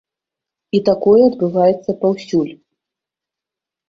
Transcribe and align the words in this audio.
І 0.77 0.79
такое 0.87 1.19
адбываецца 1.25 1.91
паўсюль. 2.01 2.49